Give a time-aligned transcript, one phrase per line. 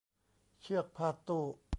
[0.61, 1.43] เชือกพาดตู้